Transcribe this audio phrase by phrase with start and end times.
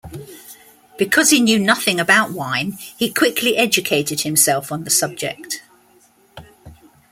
[0.97, 5.61] Because he knew nothing about wine, he quickly educated himself on the subject.